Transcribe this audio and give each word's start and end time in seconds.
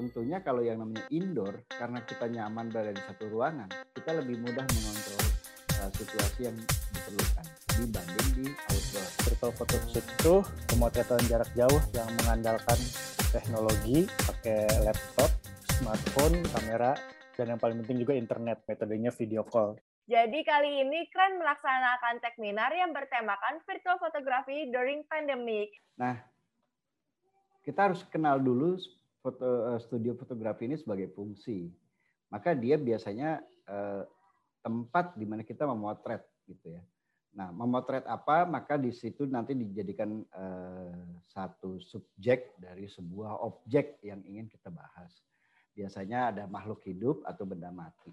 tentunya 0.00 0.40
kalau 0.40 0.64
yang 0.64 0.80
namanya 0.80 1.04
indoor, 1.12 1.60
karena 1.68 2.00
kita 2.08 2.24
nyaman 2.24 2.72
berada 2.72 2.96
di 2.96 3.02
satu 3.04 3.28
ruangan, 3.28 3.68
kita 3.92 4.16
lebih 4.16 4.40
mudah 4.40 4.64
mengontrol 4.64 5.24
uh, 5.76 5.90
situasi 5.92 6.48
yang 6.48 6.56
diperlukan 6.56 7.46
dibanding 7.76 8.28
di 8.32 8.46
outdoor. 8.48 9.08
Virtual 9.28 9.52
photo 9.52 9.76
shoot 9.92 10.06
itu 10.08 10.34
pemotretan 10.72 11.20
jarak 11.28 11.52
jauh 11.52 11.80
yang 11.92 12.08
mengandalkan 12.24 12.80
teknologi, 13.28 14.08
pakai 14.24 14.64
laptop, 14.88 15.28
smartphone, 15.76 16.40
kamera, 16.48 16.96
dan 17.36 17.52
yang 17.52 17.60
paling 17.60 17.84
penting 17.84 18.00
juga 18.00 18.16
internet, 18.16 18.64
metodenya 18.64 19.12
video 19.12 19.44
call. 19.44 19.76
Jadi 20.08 20.42
kali 20.42 20.80
ini 20.80 21.06
Keren 21.12 21.38
melaksanakan 21.38 22.24
seminar 22.24 22.72
yang 22.72 22.90
bertemakan 22.90 23.62
virtual 23.68 24.00
photography 24.00 24.66
during 24.72 25.04
pandemic. 25.06 25.70
Nah, 25.94 26.18
kita 27.62 27.92
harus 27.92 28.02
kenal 28.10 28.40
dulu 28.42 28.74
foto, 29.20 29.76
eh, 29.76 29.80
studio 29.80 30.16
fotografi 30.16 30.66
ini 30.66 30.76
sebagai 30.80 31.12
fungsi. 31.12 31.68
Maka 32.32 32.56
dia 32.56 32.80
biasanya 32.80 33.40
eh, 33.70 34.02
tempat 34.60 35.16
di 35.16 35.24
mana 35.24 35.44
kita 35.44 35.64
memotret 35.68 36.24
gitu 36.48 36.74
ya. 36.74 36.82
Nah, 37.30 37.54
memotret 37.54 38.02
apa? 38.10 38.42
Maka 38.42 38.74
di 38.74 38.90
situ 38.90 39.22
nanti 39.28 39.54
dijadikan 39.54 40.24
eh, 40.24 41.00
satu 41.30 41.78
subjek 41.78 42.58
dari 42.58 42.90
sebuah 42.90 43.38
objek 43.46 44.02
yang 44.02 44.24
ingin 44.26 44.50
kita 44.50 44.72
bahas. 44.72 45.14
Biasanya 45.70 46.34
ada 46.34 46.44
makhluk 46.50 46.82
hidup 46.82 47.22
atau 47.22 47.46
benda 47.46 47.70
mati. 47.70 48.10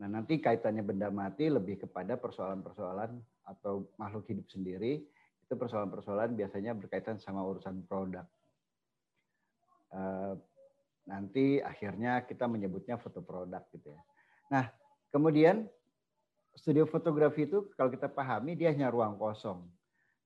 Nah, 0.00 0.08
nanti 0.08 0.40
kaitannya 0.40 0.84
benda 0.84 1.08
mati 1.08 1.48
lebih 1.48 1.84
kepada 1.84 2.16
persoalan-persoalan 2.20 3.20
atau 3.48 3.88
makhluk 3.96 4.28
hidup 4.28 4.48
sendiri. 4.48 5.04
Itu 5.44 5.56
persoalan-persoalan 5.56 6.36
biasanya 6.36 6.76
berkaitan 6.76 7.20
sama 7.20 7.44
urusan 7.44 7.84
produk. 7.84 8.24
Eh, 9.90 10.34
nanti 11.10 11.58
akhirnya 11.58 12.22
kita 12.22 12.46
menyebutnya 12.46 12.94
foto 12.94 13.18
produk 13.18 13.66
gitu 13.74 13.90
ya. 13.90 14.02
Nah, 14.50 14.64
kemudian 15.10 15.66
studio 16.54 16.86
fotografi 16.86 17.50
itu 17.50 17.66
kalau 17.74 17.90
kita 17.90 18.06
pahami 18.06 18.54
dia 18.54 18.70
hanya 18.70 18.90
ruang 18.90 19.18
kosong. 19.18 19.66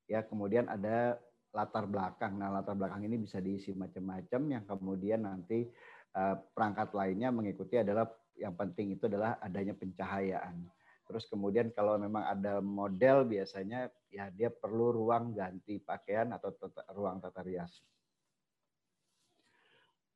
Ya, 0.05 0.21
kemudian 0.21 0.69
ada 0.69 1.17
latar 1.57 1.89
belakang. 1.89 2.37
Nah, 2.37 2.53
latar 2.53 2.77
belakang 2.77 3.01
ini 3.09 3.17
bisa 3.17 3.41
diisi 3.41 3.73
macam-macam 3.73 4.41
yang 4.53 4.65
kemudian 4.69 5.25
nanti 5.25 5.65
uh, 6.13 6.37
perangkat 6.53 6.93
lainnya 6.93 7.33
mengikuti 7.33 7.81
adalah 7.81 8.05
yang 8.37 8.53
penting 8.53 8.93
itu 8.93 9.09
adalah 9.09 9.41
adanya 9.41 9.73
pencahayaan. 9.73 10.69
Terus 11.05 11.25
kemudian 11.29 11.73
kalau 11.73 11.97
memang 11.97 12.25
ada 12.25 12.61
model 12.61 13.25
biasanya 13.29 13.89
ya 14.13 14.29
dia 14.33 14.49
perlu 14.49 14.93
ruang 14.93 15.37
ganti 15.37 15.81
pakaian 15.81 16.33
atau 16.33 16.53
tata, 16.53 16.85
ruang 16.93 17.21
tata 17.21 17.41
rias. 17.45 17.81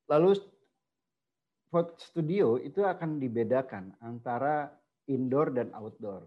Lalu 0.09 0.41
studio 2.01 2.57
itu 2.57 2.81
akan 2.81 3.21
dibedakan 3.21 3.93
antara 4.01 4.73
indoor 5.09 5.53
dan 5.53 5.73
outdoor. 5.77 6.25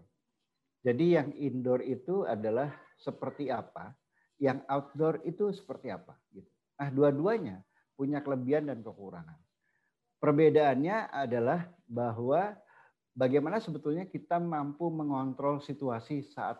Jadi 0.82 1.14
yang 1.14 1.30
indoor 1.38 1.82
itu 1.82 2.26
adalah 2.26 2.70
seperti 2.98 3.50
apa, 3.50 3.94
yang 4.38 4.62
outdoor 4.66 5.22
itu 5.22 5.50
seperti 5.54 5.90
apa. 5.94 6.18
Gitu. 6.30 6.50
Nah 6.78 6.90
dua-duanya 6.90 7.62
punya 7.94 8.18
kelebihan 8.22 8.70
dan 8.70 8.82
kekurangan. 8.82 9.38
Perbedaannya 10.22 11.10
adalah 11.10 11.66
bahwa 11.86 12.54
bagaimana 13.14 13.58
sebetulnya 13.58 14.06
kita 14.06 14.38
mampu 14.38 14.90
mengontrol 14.90 15.58
situasi 15.58 16.22
saat 16.22 16.58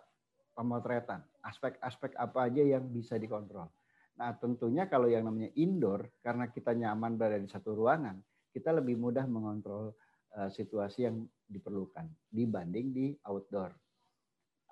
pemotretan. 0.55 1.23
Aspek-aspek 1.43 2.15
apa 2.19 2.51
aja 2.51 2.63
yang 2.63 2.87
bisa 2.91 3.19
dikontrol. 3.19 3.71
Nah 4.19 4.37
tentunya 4.37 4.85
kalau 4.89 5.09
yang 5.09 5.25
namanya 5.29 5.53
indoor, 5.57 6.09
karena 6.21 6.49
kita 6.53 6.77
nyaman 6.77 7.17
berada 7.17 7.41
di 7.41 7.49
satu 7.49 7.73
ruangan, 7.73 8.21
kita 8.53 8.73
lebih 8.73 9.01
mudah 9.01 9.25
mengontrol 9.25 9.97
uh, 10.37 10.51
situasi 10.53 11.09
yang 11.09 11.25
diperlukan 11.49 12.09
dibanding 12.29 12.93
di 12.93 13.07
outdoor. 13.25 13.73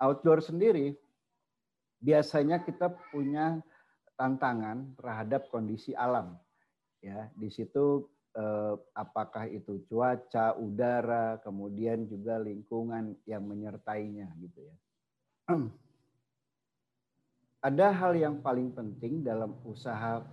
Outdoor 0.01 0.41
sendiri 0.41 0.97
biasanya 2.01 2.65
kita 2.65 2.89
punya 3.13 3.61
tantangan 4.17 4.97
terhadap 4.97 5.49
kondisi 5.53 5.93
alam. 5.93 6.37
Ya, 7.01 7.33
di 7.33 7.49
situ 7.49 8.09
eh, 8.37 8.75
apakah 8.93 9.49
itu 9.49 9.81
cuaca, 9.89 10.53
udara, 10.61 11.41
kemudian 11.41 12.05
juga 12.05 12.37
lingkungan 12.37 13.17
yang 13.25 13.45
menyertainya 13.49 14.29
gitu 14.41 14.61
ya. 14.65 14.77
Ada 17.61 17.93
hal 17.93 18.13
yang 18.17 18.41
paling 18.41 18.73
penting 18.73 19.21
dalam 19.21 19.53
usaha 19.69 20.25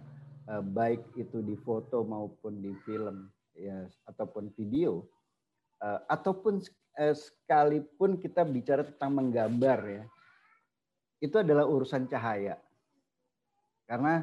eh, 0.47 0.63
baik 0.63 1.03
itu 1.19 1.43
di 1.43 1.59
foto 1.59 2.07
maupun 2.07 2.63
di 2.63 2.71
film 2.87 3.27
ya 3.57 3.89
ataupun 4.05 4.53
video 4.53 5.01
uh, 5.81 5.99
ataupun 6.05 6.61
uh, 7.01 7.15
sekalipun 7.17 8.21
kita 8.21 8.45
bicara 8.45 8.85
tentang 8.85 9.17
menggambar 9.17 9.79
ya 9.89 10.03
itu 11.17 11.33
adalah 11.41 11.65
urusan 11.65 12.05
cahaya. 12.05 12.61
Karena 13.89 14.21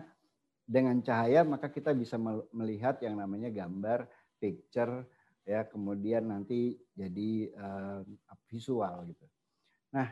dengan 0.62 1.02
cahaya 1.02 1.42
maka 1.42 1.68
kita 1.68 1.90
bisa 1.92 2.14
melihat 2.54 3.02
yang 3.02 3.18
namanya 3.18 3.50
gambar 3.50 4.06
picture 4.38 5.04
ya 5.44 5.66
kemudian 5.68 6.30
nanti 6.30 6.78
jadi 6.94 7.50
uh, 7.58 8.00
visual 8.48 9.10
gitu. 9.10 9.26
Nah 9.92 10.08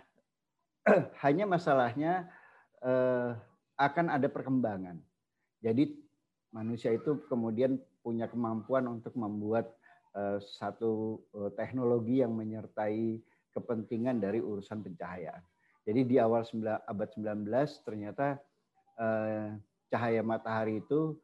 hanya 1.24 1.46
masalahnya 1.46 2.26
uh, 2.82 3.34
akan 3.78 4.06
ada 4.12 4.28
perkembangan 4.28 4.98
jadi 5.62 5.88
manusia 6.52 6.92
itu 6.92 7.22
kemudian 7.30 7.80
punya 8.04 8.28
kemampuan 8.28 8.84
untuk 8.90 9.16
membuat 9.16 9.72
uh, 10.12 10.42
satu 10.42 11.22
uh, 11.32 11.50
teknologi 11.54 12.20
yang 12.20 12.36
menyertai 12.36 13.22
kepentingan 13.54 14.20
dari 14.20 14.42
urusan 14.42 14.82
pencahayaan. 14.82 15.40
Jadi 15.82 16.00
di 16.06 16.16
awal 16.18 16.46
abad 16.86 17.08
19 17.14 17.48
ternyata 17.82 18.38
uh, 18.98 19.54
cahaya 19.90 20.22
matahari 20.22 20.82
itu 20.82 21.18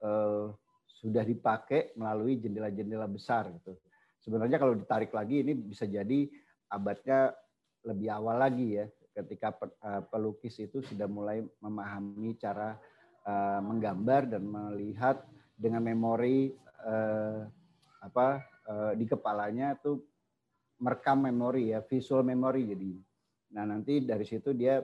uh, 0.00 0.52
sudah 0.88 1.22
dipakai 1.22 1.92
melalui 1.94 2.40
jendela-jendela 2.40 3.06
besar 3.06 3.52
gitu. 3.52 3.76
Sebenarnya 4.20 4.58
kalau 4.58 4.74
ditarik 4.74 5.12
lagi 5.12 5.44
ini 5.44 5.52
bisa 5.54 5.84
jadi 5.84 6.28
abadnya 6.68 7.32
lebih 7.86 8.08
awal 8.10 8.42
lagi 8.42 8.80
ya 8.80 8.86
ketika 9.18 9.50
pelukis 10.08 10.54
itu 10.62 10.78
sudah 10.82 11.10
mulai 11.10 11.42
memahami 11.58 12.38
cara 12.38 12.78
menggambar 13.60 14.30
dan 14.30 14.42
melihat 14.46 15.20
dengan 15.52 15.84
memori 15.84 16.54
uh, 16.86 17.44
apa 18.00 18.40
di 18.94 19.04
kepalanya 19.04 19.76
tuh 19.76 20.00
merekam 20.80 21.26
memori 21.26 21.74
ya 21.74 21.82
visual 21.82 22.22
memori 22.24 22.72
jadi 22.72 22.92
nah 23.52 23.68
nanti 23.68 24.00
dari 24.00 24.22
situ 24.24 24.54
dia 24.54 24.80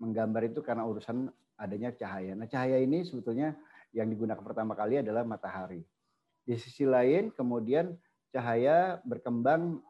menggambar 0.00 0.50
itu 0.50 0.64
karena 0.64 0.88
urusan 0.88 1.28
adanya 1.60 1.92
cahaya. 1.92 2.32
Nah 2.32 2.48
cahaya 2.48 2.80
ini 2.80 3.04
sebetulnya 3.04 3.52
yang 3.92 4.08
digunakan 4.08 4.40
pertama 4.40 4.72
kali 4.72 5.04
adalah 5.04 5.22
matahari. 5.28 5.84
Di 6.40 6.56
sisi 6.56 6.88
lain 6.88 7.28
kemudian 7.36 7.92
cahaya 8.32 8.98
berkembang 9.04 9.84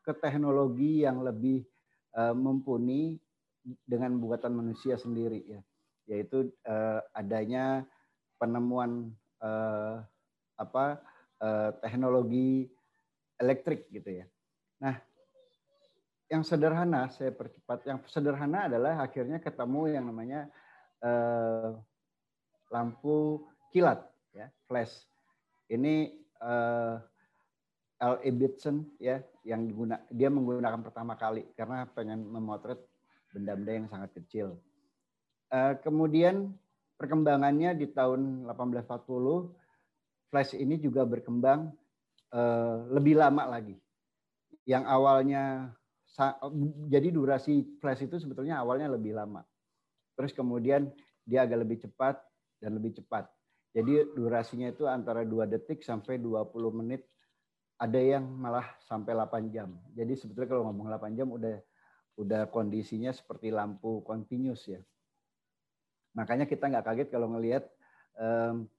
ke 0.00 0.12
teknologi 0.16 1.04
yang 1.04 1.20
lebih 1.20 1.68
mumpuni 2.32 3.20
dengan 3.84 4.16
buatan 4.16 4.56
manusia 4.56 4.96
sendiri 4.96 5.44
ya 5.44 5.60
yaitu 6.06 6.54
uh, 6.64 7.02
adanya 7.12 7.82
penemuan 8.38 9.10
uh, 9.42 10.00
apa 10.56 11.02
uh, 11.42 11.70
teknologi 11.82 12.70
elektrik 13.36 13.90
gitu 13.92 14.22
ya. 14.22 14.26
Nah, 14.80 14.96
yang 16.32 16.46
sederhana 16.46 17.10
saya 17.12 17.34
percepat. 17.34 17.84
Yang 17.84 18.08
sederhana 18.08 18.70
adalah 18.70 19.02
akhirnya 19.02 19.42
ketemu 19.42 19.82
yang 19.92 20.04
namanya 20.08 20.40
uh, 21.04 21.76
lampu 22.72 23.44
kilat 23.74 24.00
ya, 24.32 24.48
flash. 24.64 24.94
Ini 25.68 26.16
uh, 26.40 27.02
L. 27.96 28.20
Ibbotson 28.20 28.84
ya 29.00 29.24
yang 29.46 29.64
diguna, 29.64 29.96
dia 30.12 30.28
menggunakan 30.28 30.84
pertama 30.84 31.16
kali 31.16 31.48
karena 31.56 31.88
pengen 31.88 32.28
memotret 32.28 32.80
benda-benda 33.32 33.72
yang 33.72 33.88
sangat 33.88 34.10
kecil. 34.20 34.60
Uh, 35.48 35.78
kemudian 35.80 36.52
perkembangannya 37.00 37.76
di 37.76 37.88
tahun 37.92 38.44
1840 38.48 40.28
flash 40.28 40.52
ini 40.58 40.76
juga 40.76 41.06
berkembang 41.06 41.72
uh, 42.34 42.76
lebih 42.92 43.16
lama 43.16 43.48
lagi. 43.48 43.76
Yang 44.66 44.84
awalnya 44.90 45.70
jadi 46.88 47.12
durasi 47.12 47.78
flash 47.78 48.08
itu 48.08 48.16
sebetulnya 48.16 48.60
awalnya 48.60 48.88
lebih 48.92 49.12
lama. 49.12 49.44
Terus 50.16 50.32
kemudian 50.32 50.88
dia 51.28 51.44
agak 51.44 51.58
lebih 51.60 51.78
cepat 51.84 52.16
dan 52.60 52.80
lebih 52.80 52.96
cepat. 52.96 53.28
Jadi 53.76 54.16
durasinya 54.16 54.72
itu 54.72 54.88
antara 54.88 55.20
2 55.28 55.44
detik 55.52 55.84
sampai 55.84 56.16
20 56.16 56.56
menit. 56.72 57.04
Ada 57.76 58.00
yang 58.00 58.24
malah 58.24 58.64
sampai 58.88 59.12
8 59.12 59.52
jam. 59.52 59.68
Jadi 59.92 60.16
sebetulnya 60.16 60.48
kalau 60.48 60.64
ngomong 60.72 60.88
8 60.88 61.18
jam 61.18 61.28
udah 61.28 61.56
udah 62.16 62.48
kondisinya 62.48 63.12
seperti 63.12 63.52
lampu 63.52 64.00
continuous 64.00 64.64
ya. 64.64 64.80
Makanya 66.16 66.48
kita 66.48 66.72
nggak 66.72 66.86
kaget 66.88 67.08
kalau 67.12 67.36
ngelihat 67.36 67.68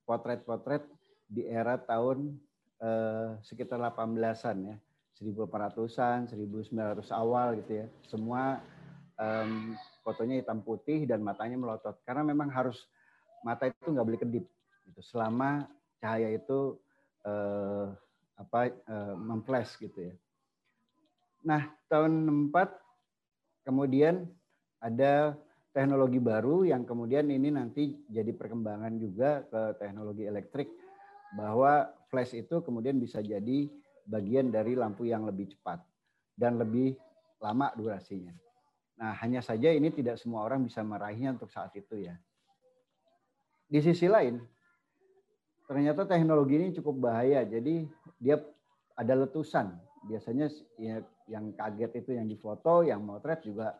potret-potret 0.02 0.82
di 1.30 1.46
era 1.46 1.78
tahun 1.78 2.34
eh, 2.82 3.38
sekitar 3.46 3.78
18-an 3.78 4.58
ya. 4.66 4.76
1800-an, 5.18 6.30
1900 6.30 7.10
awal 7.10 7.58
gitu 7.58 7.72
ya. 7.82 7.86
Semua 8.06 8.62
um, 9.18 9.74
fotonya 10.06 10.40
hitam 10.40 10.62
putih 10.62 11.04
dan 11.04 11.20
matanya 11.20 11.58
melotot 11.58 11.98
karena 12.06 12.22
memang 12.24 12.48
harus 12.48 12.86
mata 13.42 13.68
itu 13.68 13.90
nggak 13.90 14.06
boleh 14.06 14.20
kedip 14.20 14.44
gitu 14.88 15.00
selama 15.02 15.66
cahaya 15.98 16.32
itu 16.32 16.78
uh, 17.26 17.92
apa 18.38 18.70
uh, 18.70 19.74
gitu 19.82 19.98
ya. 19.98 20.14
Nah, 21.42 21.66
tahun 21.90 22.26
64 22.54 23.66
kemudian 23.66 24.26
ada 24.78 25.34
teknologi 25.74 26.22
baru 26.22 26.62
yang 26.66 26.86
kemudian 26.86 27.26
ini 27.30 27.50
nanti 27.50 27.98
jadi 28.06 28.30
perkembangan 28.34 28.94
juga 28.98 29.42
ke 29.46 29.78
teknologi 29.82 30.24
elektrik 30.26 30.70
bahwa 31.34 31.90
flash 32.08 32.32
itu 32.32 32.62
kemudian 32.64 32.96
bisa 32.96 33.20
jadi 33.20 33.68
bagian 34.08 34.48
dari 34.48 34.72
lampu 34.72 35.04
yang 35.04 35.28
lebih 35.28 35.52
cepat 35.52 35.82
dan 36.32 36.56
lebih 36.56 36.96
lama 37.42 37.68
durasinya. 37.76 38.32
Nah, 38.98 39.14
hanya 39.22 39.38
saja 39.38 39.70
ini 39.70 39.94
tidak 39.94 40.18
semua 40.18 40.42
orang 40.42 40.66
bisa 40.66 40.82
meraihnya 40.82 41.38
untuk 41.38 41.52
saat 41.52 41.70
itu 41.78 42.02
ya. 42.02 42.18
Di 43.68 43.78
sisi 43.84 44.08
lain, 44.10 44.40
ternyata 45.68 46.08
teknologi 46.08 46.56
ini 46.56 46.68
cukup 46.72 47.12
bahaya. 47.12 47.44
Jadi 47.44 47.84
dia 48.16 48.40
ada 48.96 49.14
letusan. 49.14 49.76
Biasanya 50.08 50.48
ya, 50.80 51.04
yang 51.28 51.52
kaget 51.52 52.00
itu 52.00 52.16
yang 52.16 52.24
difoto, 52.24 52.82
yang 52.82 53.04
motret 53.04 53.44
juga 53.44 53.76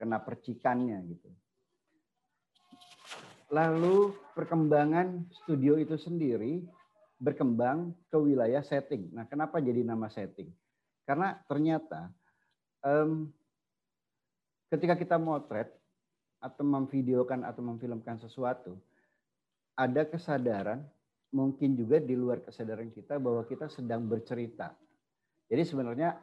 kena 0.00 0.18
percikannya 0.24 0.98
gitu. 1.12 1.28
Lalu 3.52 4.16
perkembangan 4.32 5.28
studio 5.44 5.76
itu 5.76 6.00
sendiri 6.00 6.64
berkembang 7.20 7.92
ke 8.08 8.16
wilayah 8.16 8.62
setting. 8.64 9.10
Nah, 9.12 9.28
kenapa 9.28 9.58
jadi 9.58 9.84
nama 9.84 10.06
setting? 10.08 10.48
Karena 11.04 11.34
ternyata 11.48 12.12
um, 12.84 13.32
ketika 14.68 14.94
kita 14.94 15.16
motret 15.16 15.72
atau 16.38 16.62
memvideokan 16.62 17.42
atau 17.42 17.64
memfilmkan 17.64 18.20
sesuatu, 18.22 18.78
ada 19.74 20.06
kesadaran 20.06 20.84
mungkin 21.32 21.76
juga 21.76 22.00
di 22.00 22.16
luar 22.16 22.40
kesadaran 22.40 22.88
kita 22.88 23.20
bahwa 23.20 23.44
kita 23.44 23.68
sedang 23.68 24.08
bercerita. 24.08 24.72
Jadi 25.48 25.62
sebenarnya 25.64 26.16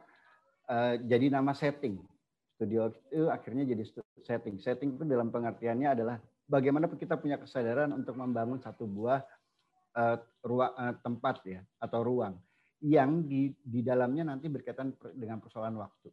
uh, 0.70 0.94
jadi 1.02 1.30
nama 1.30 1.54
setting. 1.54 1.98
Studio 2.56 2.88
itu 3.12 3.28
akhirnya 3.28 3.68
jadi 3.68 3.84
setting. 4.24 4.56
Setting 4.58 4.96
itu 4.96 5.04
dalam 5.04 5.28
pengertiannya 5.30 5.88
adalah 5.92 6.16
bagaimana 6.48 6.88
kita 6.88 7.20
punya 7.20 7.36
kesadaran 7.36 7.92
untuk 7.92 8.16
membangun 8.16 8.58
satu 8.58 8.88
buah 8.88 9.20
uh, 9.98 10.16
ruang 10.46 10.72
uh, 10.74 10.94
tempat 11.02 11.42
ya 11.44 11.60
atau 11.82 12.00
ruang 12.06 12.34
yang 12.84 13.24
di 13.24 13.50
di 13.60 13.80
dalamnya 13.80 14.28
nanti 14.28 14.46
berkaitan 14.52 14.94
dengan 15.16 15.40
persoalan 15.40 15.76
waktu. 15.80 16.08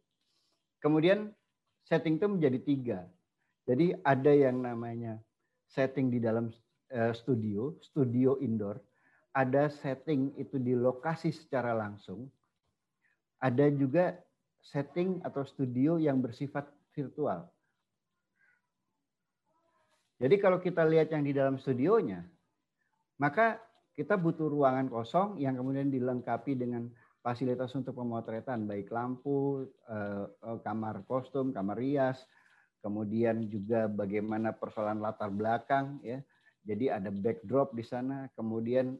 Kemudian 0.80 1.32
setting 1.84 2.20
itu 2.20 2.26
menjadi 2.28 2.58
tiga. 2.60 2.98
Jadi 3.64 3.96
ada 4.04 4.32
yang 4.32 4.60
namanya 4.60 5.16
setting 5.68 6.12
di 6.12 6.20
dalam 6.20 6.52
studio, 7.12 7.74
studio 7.82 8.38
indoor. 8.38 8.78
Ada 9.34 9.66
setting 9.66 10.30
itu 10.38 10.62
di 10.62 10.78
lokasi 10.78 11.34
secara 11.34 11.74
langsung. 11.74 12.30
Ada 13.42 13.66
juga 13.74 14.14
setting 14.62 15.20
atau 15.26 15.42
studio 15.42 15.98
yang 15.98 16.22
bersifat 16.22 16.70
virtual. 16.94 17.50
Jadi 20.22 20.38
kalau 20.38 20.62
kita 20.62 20.86
lihat 20.86 21.10
yang 21.10 21.26
di 21.26 21.34
dalam 21.34 21.58
studionya, 21.58 22.22
maka 23.18 23.58
kita 23.94 24.14
butuh 24.14 24.46
ruangan 24.46 24.86
kosong 24.86 25.42
yang 25.42 25.58
kemudian 25.58 25.90
dilengkapi 25.90 26.54
dengan 26.54 26.88
fasilitas 27.20 27.72
untuk 27.74 27.98
pemotretan, 27.98 28.68
baik 28.68 28.92
lampu, 28.94 29.66
eh, 29.90 30.24
eh, 30.28 30.58
kamar 30.62 31.02
kostum, 31.08 31.50
kamar 31.50 31.80
rias, 31.80 32.20
kemudian 32.84 33.48
juga 33.48 33.88
bagaimana 33.88 34.52
persoalan 34.52 35.00
latar 35.00 35.32
belakang, 35.32 35.98
ya. 36.04 36.20
Jadi 36.64 36.88
ada 36.88 37.12
backdrop 37.12 37.76
di 37.76 37.84
sana, 37.84 38.28
kemudian 38.32 38.96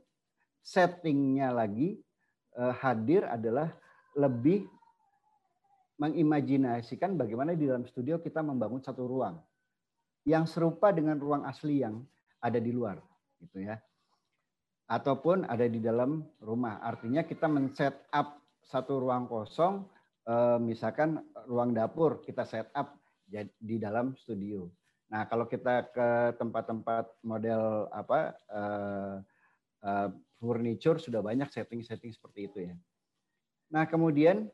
settingnya 0.61 1.53
lagi 1.53 1.97
eh, 2.57 2.75
hadir 2.85 3.25
adalah 3.25 3.73
lebih 4.15 4.69
mengimajinasikan 5.99 7.17
bagaimana 7.17 7.57
di 7.57 7.65
dalam 7.67 7.87
studio 7.89 8.21
kita 8.21 8.43
membangun 8.45 8.83
satu 8.85 9.07
ruang 9.09 9.41
yang 10.29 10.45
serupa 10.45 10.93
dengan 10.93 11.17
ruang 11.17 11.47
asli 11.49 11.81
yang 11.81 12.03
ada 12.41 12.61
di 12.61 12.73
luar, 12.75 13.01
gitu 13.41 13.65
ya 13.65 13.81
ataupun 14.89 15.49
ada 15.49 15.65
di 15.65 15.81
dalam 15.81 16.25
rumah. 16.41 16.81
Artinya 16.85 17.25
kita 17.25 17.49
men-set 17.49 18.09
up 18.13 18.41
satu 18.65 19.01
ruang 19.01 19.29
kosong, 19.29 19.85
eh, 20.29 20.59
misalkan 20.61 21.21
ruang 21.49 21.73
dapur 21.73 22.21
kita 22.25 22.45
set 22.45 22.69
up 22.77 22.97
di 23.59 23.77
dalam 23.81 24.13
studio. 24.21 24.69
Nah, 25.15 25.31
kalau 25.31 25.47
kita 25.47 25.87
ke 25.95 26.35
tempat-tempat 26.43 27.07
model 27.23 27.87
apa 27.95 28.35
uh, 28.51 29.23
uh, 29.87 30.09
furniture 30.43 30.99
sudah 30.99 31.23
banyak 31.23 31.47
setting-setting 31.55 32.11
seperti 32.11 32.51
itu 32.51 32.59
ya. 32.67 32.75
Nah, 33.71 33.87
kemudian 33.87 34.51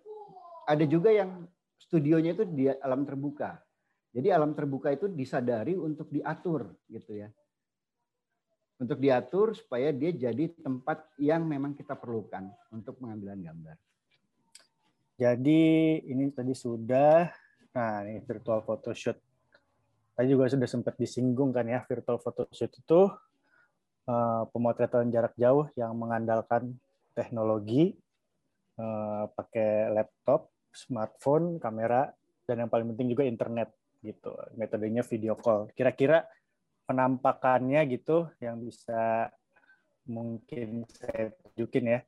ada 0.69 0.85
juga 0.85 1.09
yang 1.09 1.49
studionya 1.81 2.37
itu 2.37 2.45
di 2.45 2.69
alam 2.69 3.09
terbuka. 3.09 3.57
Jadi 4.12 4.29
alam 4.29 4.53
terbuka 4.53 4.93
itu 4.93 5.09
disadari 5.09 5.81
untuk 5.81 6.12
diatur 6.12 6.77
gitu 6.93 7.25
ya 7.25 7.33
untuk 8.81 8.97
diatur 8.97 9.53
supaya 9.53 9.93
dia 9.93 10.09
jadi 10.09 10.49
tempat 10.57 11.05
yang 11.21 11.45
memang 11.45 11.77
kita 11.77 11.93
perlukan 11.93 12.49
untuk 12.73 12.97
pengambilan 12.97 13.37
gambar. 13.37 13.77
Jadi 15.21 16.01
ini 16.09 16.33
tadi 16.33 16.57
sudah, 16.57 17.29
nah 17.77 18.01
ini 18.09 18.25
virtual 18.25 18.65
photoshoot. 18.65 19.21
Tadi 20.20 20.37
juga 20.37 20.52
sudah 20.52 20.69
sempat 20.69 21.00
disinggung 21.00 21.49
kan 21.49 21.64
ya, 21.64 21.81
virtual 21.88 22.20
photoshoot 22.20 22.69
itu 22.76 23.08
uh, 24.05 24.44
pemotretan 24.52 25.08
jarak 25.08 25.32
jauh 25.40 25.72
yang 25.81 25.96
mengandalkan 25.96 26.76
teknologi, 27.17 27.96
uh, 28.76 29.32
pakai 29.32 29.88
laptop, 29.96 30.52
smartphone, 30.76 31.56
kamera, 31.56 32.12
dan 32.44 32.61
yang 32.61 32.69
paling 32.69 32.93
penting 32.93 33.17
juga 33.17 33.25
internet 33.25 33.72
gitu. 34.05 34.37
Metodenya 34.61 35.00
video 35.08 35.40
call. 35.40 35.72
Kira-kira 35.72 36.28
penampakannya 36.84 37.81
gitu 37.88 38.28
yang 38.44 38.61
bisa 38.61 39.33
mungkin 40.04 40.85
saya 40.92 41.33
tunjukin 41.33 41.97
ya 41.97 42.00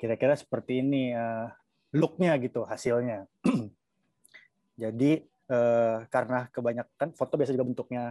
kira-kira 0.00 0.38
seperti 0.38 0.80
ini 0.80 1.10
uh, 1.10 1.52
looknya 1.90 2.38
gitu 2.38 2.62
hasilnya 2.62 3.26
jadi 4.82 5.26
uh, 5.48 6.04
karena 6.08 6.48
kebanyakan 6.52 7.12
foto 7.16 7.34
biasa 7.34 7.56
juga 7.56 7.68
bentuknya 7.68 8.04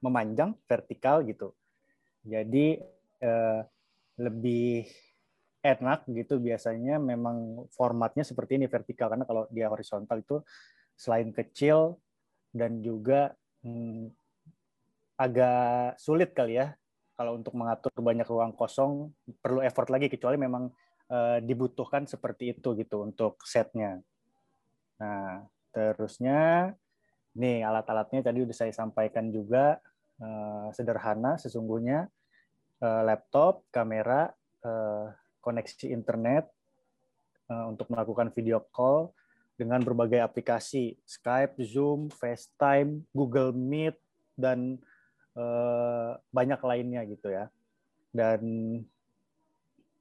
memanjang 0.00 0.54
vertikal 0.66 1.22
gitu. 1.26 1.52
Jadi 2.24 2.80
uh, 3.20 3.60
lebih 4.20 4.88
enak 5.64 6.04
gitu 6.12 6.36
biasanya 6.36 7.00
memang 7.00 7.68
formatnya 7.72 8.22
seperti 8.24 8.60
ini 8.60 8.66
vertikal. 8.68 9.08
Karena 9.08 9.24
kalau 9.24 9.48
dia 9.50 9.68
horizontal 9.68 10.20
itu 10.20 10.40
selain 10.94 11.32
kecil 11.34 11.98
dan 12.54 12.84
juga 12.84 13.34
hmm, 13.64 14.12
agak 15.18 15.98
sulit 15.98 16.32
kali 16.36 16.60
ya. 16.60 16.76
Kalau 17.14 17.38
untuk 17.38 17.54
mengatur 17.54 17.94
banyak 17.94 18.26
ruang 18.26 18.52
kosong 18.52 19.14
perlu 19.38 19.62
effort 19.62 19.86
lagi. 19.88 20.10
Kecuali 20.10 20.34
memang 20.34 20.66
uh, 21.08 21.38
dibutuhkan 21.40 22.04
seperti 22.04 22.52
itu 22.58 22.74
gitu 22.74 23.06
untuk 23.06 23.40
setnya. 23.46 24.02
Nah 25.00 25.46
terusnya 25.74 26.70
nih 27.34 27.66
alat-alatnya 27.66 28.24
tadi 28.24 28.42
udah 28.46 28.56
saya 28.56 28.72
sampaikan 28.72 29.30
juga 29.30 29.82
uh, 30.22 30.70
sederhana 30.70 31.36
sesungguhnya 31.38 32.06
uh, 32.80 33.02
laptop, 33.02 33.66
kamera, 33.74 34.30
uh, 34.62 35.12
koneksi 35.42 35.92
internet 35.92 36.48
untuk 37.44 37.92
melakukan 37.92 38.32
video 38.32 38.56
call 38.72 39.12
dengan 39.60 39.76
berbagai 39.84 40.16
aplikasi 40.16 40.96
Skype, 41.04 41.60
Zoom, 41.60 42.08
FaceTime, 42.08 43.04
Google 43.12 43.52
Meet 43.52 44.00
dan 44.32 44.80
Eh, 45.34 46.10
banyak 46.30 46.60
lainnya 46.62 47.02
gitu 47.10 47.26
ya. 47.26 47.50
Dan 48.14 48.42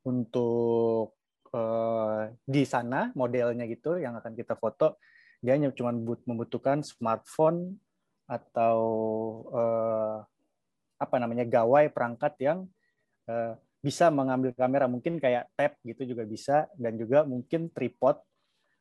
untuk 0.06 1.18
di 2.50 2.66
sana 2.66 3.14
modelnya 3.14 3.70
gitu 3.70 4.02
yang 4.02 4.18
akan 4.18 4.34
kita 4.34 4.58
foto 4.58 4.98
dia 5.44 5.60
hanya 5.60 5.76
cuma 5.76 5.92
membutuhkan 6.24 6.80
smartphone 6.88 7.76
atau 8.24 8.78
uh, 9.52 10.24
apa 10.96 11.16
namanya 11.20 11.44
gawai 11.44 11.92
perangkat 11.92 12.34
yang 12.40 12.60
uh, 13.28 13.60
bisa 13.84 14.08
mengambil 14.08 14.56
kamera 14.56 14.88
mungkin 14.88 15.20
kayak 15.20 15.52
tab 15.60 15.76
gitu 15.84 16.16
juga 16.16 16.24
bisa 16.24 16.72
dan 16.80 16.96
juga 16.96 17.28
mungkin 17.28 17.68
tripod 17.68 18.16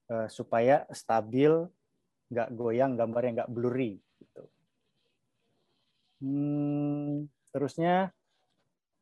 uh, 0.07 0.31
supaya 0.31 0.87
stabil 0.95 1.51
nggak 2.31 2.49
goyang 2.55 2.95
gambarnya 2.95 3.43
nggak 3.43 3.51
blurry 3.51 3.99
gitu. 4.23 4.43
Hmm, 6.23 7.27
terusnya 7.51 8.15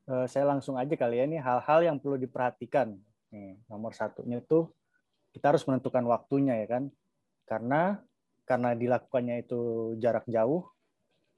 uh, 0.09 0.25
saya 0.25 0.49
langsung 0.49 0.81
aja 0.81 0.97
kali 0.97 1.21
ya 1.21 1.29
ini 1.29 1.37
hal-hal 1.37 1.85
yang 1.85 1.97
perlu 2.01 2.17
diperhatikan. 2.17 2.97
Nih, 3.31 3.61
nomor 3.69 3.93
satunya 3.93 4.41
itu 4.41 4.73
kita 5.37 5.55
harus 5.55 5.63
menentukan 5.69 6.03
waktunya 6.09 6.57
ya 6.65 6.81
kan. 6.81 6.85
Karena 7.51 7.99
karena 8.47 8.79
dilakukannya 8.79 9.43
itu 9.43 9.95
jarak 9.99 10.23
jauh, 10.31 10.71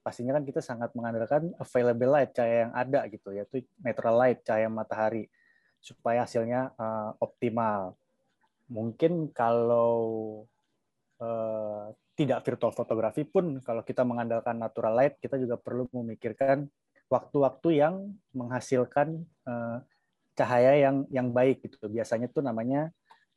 pastinya 0.04 0.36
kan 0.36 0.44
kita 0.44 0.60
sangat 0.60 0.92
mengandalkan 0.92 1.54
available 1.56 2.12
light 2.12 2.36
cahaya 2.36 2.68
yang 2.68 2.74
ada 2.74 3.00
gitu 3.08 3.30
yaitu 3.32 3.64
natural 3.80 4.18
light 4.18 4.42
cahaya 4.42 4.66
matahari 4.66 5.30
supaya 5.80 6.26
hasilnya 6.26 6.74
uh, 6.76 7.16
optimal. 7.22 7.94
Mungkin 8.68 9.30
kalau 9.30 10.00
uh, 11.22 11.94
tidak 12.18 12.44
virtual 12.44 12.74
fotografi 12.74 13.24
pun 13.24 13.62
kalau 13.64 13.80
kita 13.80 14.04
mengandalkan 14.04 14.58
natural 14.60 14.92
light 14.92 15.16
kita 15.16 15.40
juga 15.40 15.56
perlu 15.56 15.88
memikirkan 15.94 16.68
waktu-waktu 17.08 17.68
yang 17.82 17.94
menghasilkan 18.36 19.22
uh, 19.48 19.80
cahaya 20.34 20.80
yang 20.80 21.04
yang 21.12 21.28
baik 21.30 21.62
gitu. 21.66 21.88
Biasanya 21.88 22.28
tuh 22.32 22.42
namanya 22.42 22.90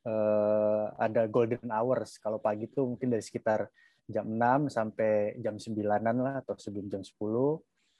uh, 0.06 0.94
ada 0.96 1.26
golden 1.26 1.66
hours. 1.68 2.16
Kalau 2.22 2.38
pagi 2.38 2.70
itu 2.70 2.86
mungkin 2.86 3.10
dari 3.10 3.22
sekitar 3.22 3.66
jam 4.06 4.24
6 4.24 4.70
sampai 4.70 5.34
jam 5.42 5.58
9-an 5.58 6.16
lah 6.22 6.34
atau 6.46 6.54
sebelum 6.54 6.86
jam 6.86 7.02
10 7.02 7.10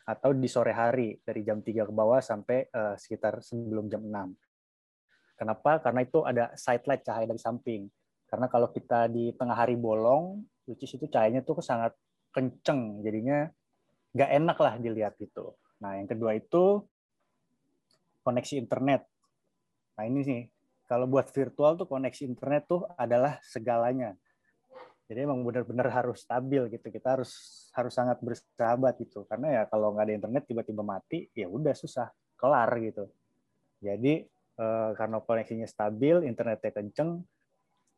atau 0.07 0.31
di 0.31 0.47
sore 0.47 0.71
hari 0.71 1.19
dari 1.19 1.43
jam 1.43 1.59
3 1.59 1.83
ke 1.83 1.93
bawah 1.93 2.23
sampai 2.23 2.71
uh, 2.71 2.95
sekitar 2.95 3.43
sebelum 3.43 3.91
jam 3.91 4.07
6. 4.07 4.39
Kenapa? 5.37 5.83
Karena 5.83 6.01
itu 6.07 6.23
ada 6.23 6.55
side 6.55 6.87
light 6.87 7.03
cahaya 7.03 7.27
dari 7.27 7.43
samping. 7.43 7.91
Karena 8.31 8.47
kalau 8.47 8.71
kita 8.71 9.11
di 9.11 9.35
tengah 9.35 9.59
hari 9.59 9.75
bolong, 9.75 10.47
which 10.65 10.87
is 10.87 10.95
itu 10.95 11.11
cahayanya 11.11 11.43
tuh 11.43 11.59
sangat 11.61 11.93
kenceng, 12.31 13.03
jadinya 13.03 13.51
nggak 14.17 14.31
enak 14.33 14.59
lah 14.63 14.75
dilihat 14.81 15.15
gitu. 15.21 15.59
Nah, 15.83 16.01
yang 16.01 16.09
kedua 16.09 16.39
itu 16.39 16.81
koneksi 18.25 18.55
internet. 18.65 19.05
Nah, 20.01 20.05
ini 20.09 20.21
sih 20.25 20.41
kalau 20.87 21.07
buat 21.11 21.27
virtual 21.35 21.75
tuh 21.75 21.87
koneksi 21.91 22.23
internet 22.27 22.71
tuh 22.71 22.87
adalah 22.95 23.43
segalanya. 23.43 24.15
Jadi 25.07 25.23
emang 25.23 25.47
benar-benar 25.47 25.87
harus 25.91 26.27
stabil 26.27 26.67
gitu. 26.71 26.87
Kita 26.91 27.19
harus 27.19 27.31
harus 27.75 27.95
sangat 27.95 28.19
bersahabat 28.19 28.99
gitu. 29.03 29.23
Karena 29.27 29.63
ya 29.63 29.63
kalau 29.71 29.95
nggak 29.95 30.07
ada 30.07 30.15
internet 30.19 30.43
tiba-tiba 30.47 30.83
mati, 30.83 31.31
ya 31.35 31.47
udah 31.47 31.75
susah, 31.75 32.11
kelar 32.35 32.71
gitu. 32.83 33.07
Jadi 33.83 34.27
eh, 34.59 34.91
karena 34.99 35.23
koneksinya 35.23 35.67
stabil, 35.67 36.27
internetnya 36.27 36.71
kenceng, 36.75 37.23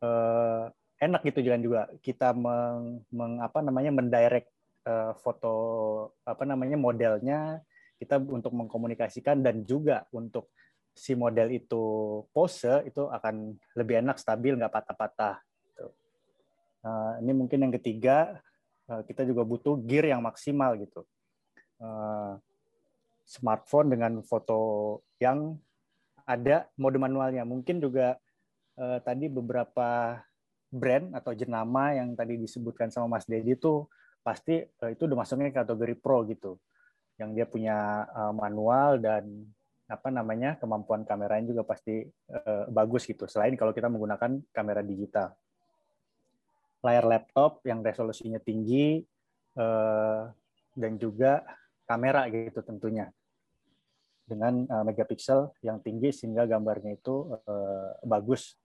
eh, 0.04 0.64
enak 0.98 1.22
gitu 1.30 1.40
jangan 1.46 1.62
juga 1.62 1.80
kita 2.02 2.34
meng, 2.34 3.06
meng 3.14 3.38
apa 3.38 3.62
namanya 3.62 3.94
mendirect 3.94 4.50
eh, 4.84 5.12
foto 5.22 5.54
apa 6.26 6.42
namanya 6.42 6.74
modelnya 6.74 7.62
kita 7.98 8.18
untuk 8.22 8.54
mengkomunikasikan 8.54 9.42
dan 9.42 9.66
juga 9.66 10.06
untuk 10.14 10.50
si 10.98 11.14
model 11.14 11.54
itu 11.54 11.84
pose 12.34 12.82
itu 12.82 13.06
akan 13.06 13.54
lebih 13.78 14.02
enak 14.02 14.18
stabil 14.18 14.58
nggak 14.58 14.74
patah-patah. 14.74 15.38
Gitu. 15.62 15.86
Uh, 16.82 17.12
ini 17.22 17.32
mungkin 17.38 17.62
yang 17.62 17.72
ketiga 17.78 18.42
uh, 18.90 19.06
kita 19.06 19.22
juga 19.22 19.46
butuh 19.46 19.78
gear 19.86 20.10
yang 20.10 20.26
maksimal 20.26 20.74
gitu. 20.74 21.06
Uh, 21.78 22.34
smartphone 23.22 23.94
dengan 23.94 24.18
foto 24.26 25.00
yang 25.22 25.54
ada 26.26 26.66
mode 26.74 26.98
manualnya. 26.98 27.46
Mungkin 27.46 27.78
juga 27.78 28.18
uh, 28.76 28.98
tadi 29.04 29.30
beberapa 29.30 30.18
brand 30.68 31.16
atau 31.16 31.32
jenama 31.32 31.96
yang 31.96 32.12
tadi 32.12 32.36
disebutkan 32.36 32.92
sama 32.92 33.16
Mas 33.16 33.24
Dedi 33.24 33.56
itu 33.56 33.88
pasti 34.20 34.60
uh, 34.60 34.90
itu 34.90 35.08
udah 35.08 35.24
masuknya 35.24 35.54
kategori 35.54 35.94
pro 36.00 36.26
gitu. 36.26 36.58
Yang 37.20 37.30
dia 37.36 37.46
punya 37.46 37.78
uh, 38.10 38.32
manual 38.34 39.00
dan 39.00 39.48
apa 39.88 40.12
namanya 40.12 40.60
kemampuan 40.60 41.08
kameranya 41.08 41.56
juga 41.56 41.64
pasti 41.64 42.04
uh, 42.28 42.68
bagus 42.68 43.08
gitu. 43.08 43.24
Selain 43.24 43.56
kalau 43.56 43.72
kita 43.72 43.88
menggunakan 43.88 44.36
kamera 44.52 44.84
digital, 44.84 45.32
layar 46.84 47.08
laptop 47.08 47.64
yang 47.64 47.80
resolusinya 47.80 48.36
tinggi 48.36 49.00
uh, 49.56 50.28
dan 50.76 51.00
juga 51.00 51.40
kamera 51.88 52.28
gitu 52.28 52.60
tentunya 52.60 53.08
dengan 54.28 54.68
uh, 54.68 54.84
megapiksel 54.84 55.56
yang 55.64 55.80
tinggi 55.80 56.12
sehingga 56.12 56.44
gambarnya 56.44 57.00
itu 57.00 57.32
uh, 57.48 57.96
bagus. 58.04 58.60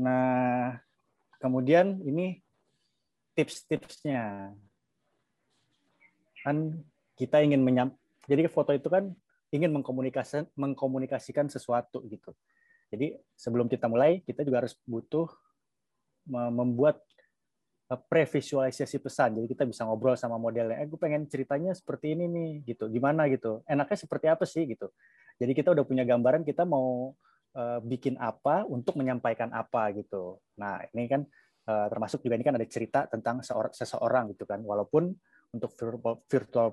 Nah, 0.00 0.80
kemudian 1.38 2.02
ini 2.02 2.42
tips-tipsnya 3.38 4.50
kan 6.40 6.56
kita 7.20 7.44
ingin 7.44 7.60
menyam 7.60 7.99
jadi 8.30 8.46
foto 8.46 8.70
itu 8.70 8.86
kan 8.86 9.10
ingin 9.50 9.74
mengkomunikasikan 9.74 10.46
mengkomunikasikan 10.54 11.50
sesuatu 11.50 12.06
gitu. 12.06 12.30
Jadi 12.90 13.18
sebelum 13.34 13.66
kita 13.66 13.90
mulai 13.90 14.22
kita 14.22 14.46
juga 14.46 14.62
harus 14.62 14.78
butuh 14.86 15.26
membuat 16.30 17.02
e, 17.90 17.94
previsualisasi 17.98 19.02
pesan. 19.02 19.42
Jadi 19.42 19.46
kita 19.50 19.66
bisa 19.66 19.82
ngobrol 19.82 20.14
sama 20.14 20.38
modelnya. 20.38 20.78
Eh, 20.78 20.86
gue 20.86 20.98
pengen 20.98 21.26
ceritanya 21.26 21.74
seperti 21.74 22.14
ini 22.14 22.30
nih, 22.30 22.50
gitu. 22.70 22.86
Gimana 22.86 23.26
gitu? 23.26 23.66
Enaknya 23.66 23.98
seperti 23.98 24.26
apa 24.30 24.46
sih 24.46 24.66
gitu? 24.70 24.90
Jadi 25.42 25.50
kita 25.54 25.74
udah 25.74 25.82
punya 25.82 26.06
gambaran 26.06 26.46
kita 26.46 26.62
mau 26.68 27.14
uh, 27.56 27.78
bikin 27.82 28.14
apa 28.20 28.62
untuk 28.68 28.94
menyampaikan 28.94 29.50
apa 29.50 29.90
gitu. 29.96 30.38
Nah 30.60 30.84
ini 30.92 31.08
kan 31.08 31.24
uh, 31.66 31.86
termasuk 31.88 32.20
juga 32.22 32.36
ini 32.36 32.44
kan 32.44 32.54
ada 32.60 32.68
cerita 32.68 33.08
tentang 33.08 33.40
seseorang 33.72 34.36
gitu 34.36 34.44
kan. 34.44 34.60
Walaupun 34.60 35.16
untuk 35.50 35.74
virtual 36.30 36.70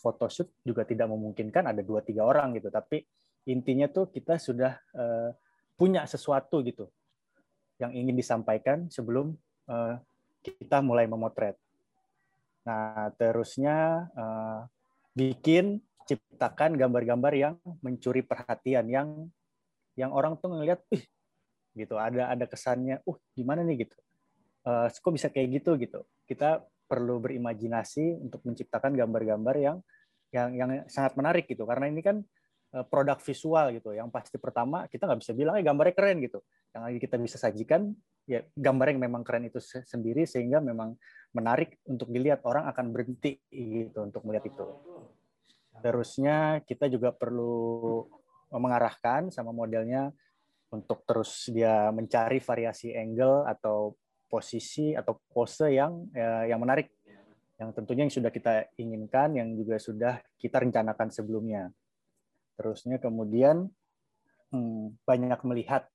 photoshoot 0.00 0.48
juga 0.60 0.84
tidak 0.84 1.08
memungkinkan 1.08 1.72
ada 1.72 1.80
dua 1.80 2.04
tiga 2.04 2.28
orang 2.28 2.56
gitu. 2.60 2.68
Tapi 2.68 3.00
intinya 3.48 3.88
tuh 3.88 4.12
kita 4.12 4.36
sudah 4.36 4.76
uh, 4.92 5.32
punya 5.78 6.04
sesuatu 6.04 6.60
gitu 6.60 6.90
yang 7.80 7.94
ingin 7.94 8.18
disampaikan 8.18 8.90
sebelum 8.92 9.32
uh, 9.70 9.96
kita 10.44 10.84
mulai 10.84 11.08
memotret. 11.08 11.56
Nah 12.68 13.08
terusnya 13.16 14.08
uh, 14.12 14.60
bikin 15.16 15.80
ciptakan 16.04 16.76
gambar-gambar 16.76 17.32
yang 17.36 17.54
mencuri 17.80 18.20
perhatian 18.20 18.88
yang 18.88 19.08
yang 19.96 20.12
orang 20.12 20.36
tuh 20.36 20.52
ngelihat 20.52 20.84
ih 20.92 21.04
gitu. 21.72 21.96
Ada 21.96 22.36
ada 22.36 22.44
kesannya 22.44 23.00
uh 23.08 23.18
gimana 23.32 23.64
nih? 23.64 23.88
gitu. 23.88 23.96
Uh, 24.68 24.90
kok 24.92 25.14
bisa 25.14 25.32
kayak 25.32 25.62
gitu 25.62 25.80
gitu. 25.80 26.00
Kita 26.28 26.60
perlu 26.88 27.20
berimajinasi 27.20 28.24
untuk 28.24 28.40
menciptakan 28.48 28.96
gambar-gambar 28.96 29.56
yang 29.60 29.76
yang 30.32 30.48
yang 30.56 30.70
sangat 30.88 31.14
menarik 31.14 31.44
gitu. 31.44 31.68
Karena 31.68 31.92
ini 31.92 32.00
kan 32.00 32.24
eh, 32.72 32.84
produk 32.88 33.20
visual 33.20 33.76
gitu. 33.76 33.92
Yang 33.92 34.08
pasti 34.08 34.36
pertama 34.40 34.88
kita 34.88 35.04
nggak 35.04 35.20
bisa 35.20 35.32
bilang 35.36 35.60
eh 35.60 35.64
gambarnya 35.64 35.94
keren 35.94 36.18
gitu. 36.24 36.40
Yang 36.72 36.82
lagi 36.82 36.98
kita 37.04 37.16
bisa 37.20 37.36
sajikan 37.36 37.92
ya 38.28 38.44
gambar 38.56 38.92
yang 38.92 39.00
memang 39.08 39.22
keren 39.24 39.48
itu 39.48 39.60
sendiri 39.62 40.28
sehingga 40.28 40.60
memang 40.60 40.96
menarik 41.32 41.80
untuk 41.88 42.12
dilihat 42.12 42.44
orang 42.44 42.68
akan 42.68 42.92
berhenti 42.92 43.40
gitu 43.52 44.04
untuk 44.04 44.24
melihat 44.24 44.48
itu. 44.48 44.64
Terusnya 45.78 46.64
kita 46.66 46.90
juga 46.90 47.14
perlu 47.14 48.04
mengarahkan 48.52 49.28
sama 49.28 49.52
modelnya 49.52 50.12
untuk 50.68 51.04
terus 51.08 51.48
dia 51.48 51.88
mencari 51.88 52.40
variasi 52.40 52.92
angle 52.92 53.48
atau 53.48 53.96
posisi 54.28 54.92
atau 54.92 55.16
pose 55.32 55.72
yang 55.72 56.06
ya, 56.12 56.46
yang 56.46 56.60
menarik. 56.60 56.92
Yang 57.58 57.70
tentunya 57.74 58.06
yang 58.06 58.14
sudah 58.14 58.30
kita 58.30 58.70
inginkan 58.78 59.34
yang 59.34 59.48
juga 59.58 59.82
sudah 59.82 60.22
kita 60.38 60.62
rencanakan 60.62 61.10
sebelumnya. 61.10 61.74
Terusnya 62.54 63.02
kemudian 63.02 63.66
hmm, 64.54 65.02
banyak 65.02 65.40
melihat 65.42 65.90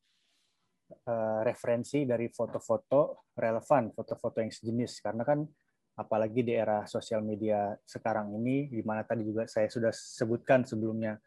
uh, 1.08 1.40
referensi 1.48 2.04
dari 2.04 2.28
foto-foto 2.28 3.32
relevan 3.38 3.96
foto-foto 3.96 4.44
yang 4.44 4.52
sejenis. 4.52 5.00
Karena 5.00 5.24
kan 5.24 5.48
apalagi 5.94 6.42
di 6.42 6.52
era 6.58 6.84
sosial 6.90 7.22
media 7.22 7.72
sekarang 7.86 8.34
ini 8.42 8.68
di 8.68 8.82
mana 8.82 9.06
tadi 9.06 9.24
juga 9.24 9.46
saya 9.46 9.70
sudah 9.70 9.94
sebutkan 9.94 10.66
sebelumnya 10.66 11.22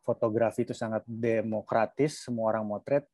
fotografi 0.00 0.62
itu 0.62 0.72
sangat 0.72 1.02
demokratis 1.06 2.22
semua 2.22 2.54
orang 2.54 2.64
motret. 2.66 3.04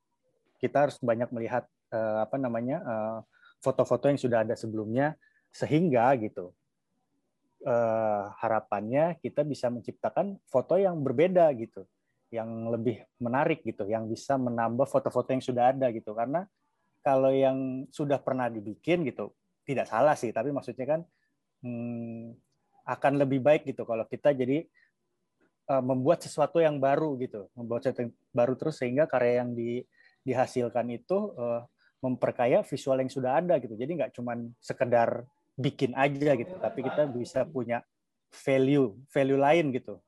Kita 0.60 0.86
harus 0.86 1.00
banyak 1.02 1.28
melihat 1.34 1.66
uh, 1.92 2.24
apa 2.24 2.36
namanya 2.40 2.82
eh, 2.82 3.18
foto-foto 3.62 4.10
yang 4.10 4.18
sudah 4.18 4.42
ada 4.42 4.58
sebelumnya 4.58 5.14
sehingga 5.52 6.10
gitu 6.18 6.50
uh, 7.68 8.24
harapannya 8.40 9.20
kita 9.20 9.44
bisa 9.44 9.68
menciptakan 9.68 10.40
foto 10.48 10.80
yang 10.80 10.98
berbeda 11.04 11.46
gitu 11.54 11.86
yang 12.32 12.72
lebih 12.72 13.04
menarik 13.20 13.60
gitu 13.60 13.84
yang 13.84 14.08
bisa 14.08 14.40
menambah 14.40 14.88
foto-foto 14.88 15.36
yang 15.36 15.44
sudah 15.44 15.76
ada 15.76 15.92
gitu. 15.92 16.16
Karena 16.16 16.48
kalau 17.04 17.28
yang 17.28 17.84
sudah 17.92 18.16
pernah 18.22 18.48
dibikin 18.48 19.04
gitu 19.04 19.34
tidak 19.66 19.90
salah 19.90 20.14
sih 20.14 20.30
tapi 20.30 20.54
maksudnya 20.54 20.86
kan 20.86 21.00
hmm, 21.66 22.34
akan 22.86 23.12
lebih 23.18 23.42
baik 23.42 23.66
gitu 23.66 23.86
kalau 23.86 24.06
kita 24.06 24.34
jadi 24.34 24.66
uh, 25.70 25.82
membuat 25.82 26.22
sesuatu 26.22 26.58
yang 26.62 26.78
baru 26.78 27.18
gitu 27.18 27.50
membuat 27.58 27.86
sesuatu 27.86 28.06
yang 28.06 28.14
baru 28.30 28.54
terus 28.58 28.78
sehingga 28.78 29.04
karya 29.06 29.42
yang 29.42 29.54
di, 29.54 29.82
dihasilkan 30.22 30.86
itu 30.94 31.34
uh, 31.34 31.62
memperkaya 32.02 32.66
visual 32.66 32.98
yang 32.98 33.08
sudah 33.08 33.38
ada 33.38 33.62
gitu. 33.62 33.78
Jadi 33.78 34.02
nggak 34.02 34.12
cuma 34.18 34.34
sekedar 34.58 35.22
bikin 35.54 35.94
aja 35.94 36.34
gitu, 36.34 36.54
tapi 36.58 36.82
kita 36.82 37.06
bisa 37.06 37.46
punya 37.46 37.86
value 38.34 38.98
value 39.14 39.38
lain 39.38 39.70
gitu. 39.70 40.02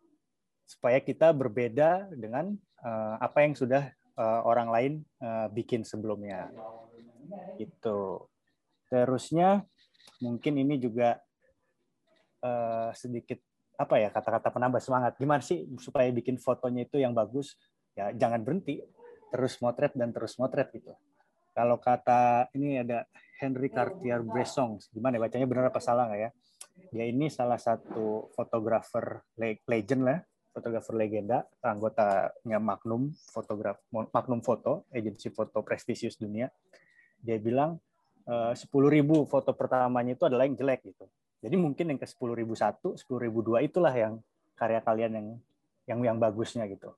Supaya 0.66 0.98
kita 0.98 1.30
berbeda 1.30 2.10
dengan 2.10 2.58
uh, 2.82 3.16
apa 3.22 3.46
yang 3.46 3.54
sudah 3.54 3.94
uh, 4.18 4.42
orang 4.42 4.68
lain 4.74 4.92
uh, 5.22 5.46
bikin 5.54 5.86
sebelumnya. 5.86 6.50
Itu 7.62 8.26
terusnya 8.90 9.62
mungkin 10.18 10.58
ini 10.58 10.82
juga 10.82 11.22
uh, 12.42 12.90
sedikit 12.90 13.38
apa 13.78 14.02
ya 14.02 14.10
kata-kata 14.10 14.50
penambah 14.50 14.82
semangat. 14.82 15.14
Gimana 15.14 15.44
sih 15.44 15.62
supaya 15.78 16.10
bikin 16.10 16.42
fotonya 16.42 16.90
itu 16.90 16.98
yang 16.98 17.14
bagus? 17.14 17.54
Ya 17.94 18.10
jangan 18.10 18.42
berhenti. 18.42 18.82
Terus 19.30 19.58
motret 19.62 19.94
dan 19.98 20.14
terus 20.14 20.38
motret 20.38 20.70
gitu 20.74 20.94
kalau 21.54 21.78
kata 21.78 22.50
ini 22.58 22.82
ada 22.82 23.06
Henry 23.38 23.70
Cartier-Bresson, 23.70 24.82
gimana 24.90 25.16
ya 25.16 25.20
bacanya 25.22 25.46
benar 25.46 25.64
apa 25.70 25.78
salah 25.78 26.10
nggak 26.10 26.20
ya? 26.20 26.30
Dia 26.90 27.06
ini 27.06 27.30
salah 27.30 27.58
satu 27.58 28.34
fotografer 28.34 29.22
legend 29.38 30.02
lah, 30.02 30.18
fotografer 30.50 30.98
legenda, 30.98 31.46
anggotanya 31.62 32.58
Magnum 32.58 33.14
fotograf 33.30 33.78
Magnum 33.90 34.42
Foto, 34.42 34.86
agensi 34.90 35.30
foto 35.30 35.62
prestisius 35.62 36.18
dunia. 36.18 36.50
Dia 37.22 37.38
bilang 37.38 37.78
eh, 38.26 38.52
sepuluh 38.58 38.90
ribu 38.90 39.26
foto 39.30 39.54
pertamanya 39.54 40.18
itu 40.18 40.26
adalah 40.26 40.46
yang 40.50 40.58
jelek 40.58 40.82
gitu. 40.82 41.06
Jadi 41.44 41.54
mungkin 41.54 41.94
yang 41.94 42.00
ke 42.00 42.08
sepuluh 42.08 42.34
ribu 42.34 42.58
satu, 42.58 42.98
sepuluh 42.98 43.30
ribu 43.30 43.44
dua 43.44 43.62
itulah 43.62 43.92
yang 43.94 44.18
karya 44.58 44.82
kalian 44.82 45.12
yang 45.14 45.26
yang 45.84 45.98
yang 46.02 46.16
bagusnya 46.18 46.64
gitu. 46.66 46.90